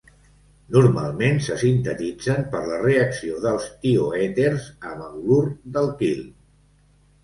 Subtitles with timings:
[0.75, 5.43] Normalment se sintetitzen per la reacció dels tioèters amb halur
[5.75, 6.31] d'alquil.